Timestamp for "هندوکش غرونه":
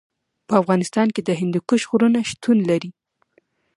1.41-2.19